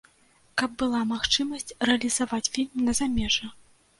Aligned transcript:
Каб 0.59 0.71
была 0.81 1.01
магчымасць 1.09 1.75
рэалізаваць 1.89 2.51
фільм 2.57 2.83
на 2.87 2.95
замежжа. 3.01 3.53